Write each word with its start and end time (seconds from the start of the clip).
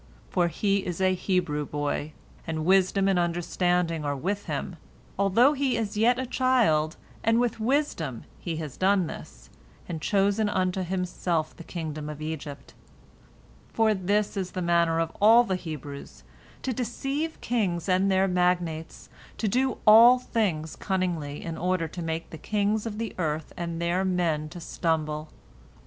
For 0.31 0.47
he 0.47 0.77
is 0.83 0.99
a 0.99 1.13
Hebrew 1.13 1.63
boy, 1.63 2.13
and 2.47 2.65
wisdom 2.65 3.07
and 3.07 3.19
understanding 3.19 4.03
are 4.03 4.15
with 4.15 4.45
him, 4.45 4.77
although 5.19 5.53
he 5.53 5.77
is 5.77 5.95
yet 5.95 6.17
a 6.17 6.25
child, 6.25 6.97
and 7.23 7.39
with 7.39 7.59
wisdom 7.59 8.23
has 8.43 8.73
he 8.73 8.79
done 8.79 9.05
this, 9.05 9.51
and 9.87 10.01
chosen 10.01 10.49
unto 10.49 10.81
himself 10.81 11.55
the 11.55 11.63
kingdom 11.63 12.09
of 12.09 12.19
Egypt. 12.19 12.73
For 13.73 13.93
this 13.93 14.35
is 14.35 14.53
the 14.53 14.61
manner 14.63 14.99
of 14.99 15.11
all 15.21 15.43
the 15.43 15.55
Hebrews, 15.55 16.23
to 16.63 16.73
deceive 16.73 17.39
kings 17.39 17.87
and 17.87 18.09
their 18.11 18.27
magnates, 18.27 19.07
to 19.37 19.47
do 19.47 19.77
all 19.85 20.17
things 20.17 20.75
cunningly 20.75 21.43
in 21.43 21.59
order 21.59 21.87
to 21.89 22.01
make 22.01 22.31
the 22.31 22.39
kings 22.39 22.87
of 22.87 22.97
the 22.97 23.13
earth 23.19 23.53
and 23.55 23.79
their 23.79 24.03
men 24.03 24.49
to 24.49 24.59
stumble. 24.59 25.29